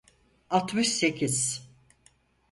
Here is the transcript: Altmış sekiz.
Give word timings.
Altmış 0.49 0.93
sekiz. 0.95 1.67